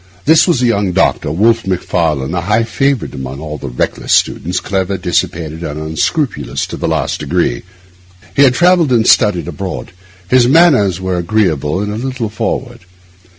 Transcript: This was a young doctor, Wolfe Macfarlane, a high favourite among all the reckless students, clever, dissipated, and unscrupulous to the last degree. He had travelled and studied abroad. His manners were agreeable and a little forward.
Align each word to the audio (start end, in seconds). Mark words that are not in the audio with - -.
This 0.25 0.47
was 0.47 0.63
a 0.63 0.65
young 0.65 0.93
doctor, 0.93 1.31
Wolfe 1.31 1.67
Macfarlane, 1.67 2.33
a 2.33 2.41
high 2.41 2.63
favourite 2.63 3.13
among 3.13 3.39
all 3.39 3.59
the 3.59 3.67
reckless 3.69 4.11
students, 4.11 4.59
clever, 4.59 4.97
dissipated, 4.97 5.61
and 5.61 5.79
unscrupulous 5.79 6.65
to 6.65 6.75
the 6.75 6.87
last 6.87 7.19
degree. 7.19 7.61
He 8.35 8.41
had 8.41 8.55
travelled 8.55 8.91
and 8.91 9.05
studied 9.05 9.47
abroad. 9.47 9.91
His 10.27 10.47
manners 10.47 10.99
were 10.99 11.17
agreeable 11.17 11.81
and 11.81 11.93
a 11.93 11.97
little 12.03 12.29
forward. 12.29 12.79